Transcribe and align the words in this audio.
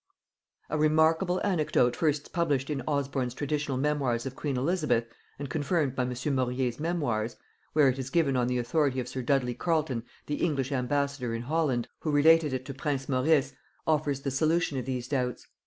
A 0.71 0.79
remarkable 0.79 1.39
anecdote 1.43 1.95
first 1.95 2.33
published 2.33 2.71
in 2.71 2.81
Osborn's 2.87 3.35
Traditional 3.35 3.77
Memoirs 3.77 4.25
of 4.25 4.35
Queen 4.35 4.57
Elizabeth, 4.57 5.05
and 5.37 5.47
confirmed 5.47 5.95
by 5.95 6.01
M. 6.05 6.13
Maurier's 6.33 6.79
Memoirs, 6.79 7.35
where 7.73 7.87
it 7.87 7.99
is 7.99 8.09
given 8.09 8.35
on 8.35 8.47
the 8.47 8.57
authority 8.57 8.99
of 8.99 9.07
sir 9.07 9.21
Dudley 9.21 9.53
Carleton 9.53 10.01
the 10.25 10.43
English 10.43 10.71
ambassador 10.71 11.35
in 11.35 11.43
Holland, 11.43 11.87
who 11.99 12.09
related 12.09 12.51
it 12.51 12.65
to 12.65 12.73
prince 12.73 13.07
Maurice, 13.07 13.53
offers 13.85 14.21
the 14.21 14.31
solution 14.31 14.79
of 14.79 14.85
these 14.85 15.07
doubts. 15.07 15.45